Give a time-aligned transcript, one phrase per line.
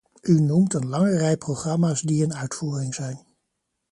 [0.21, 3.25] U noemt een lange rij programma’s die in uitvoering zijn.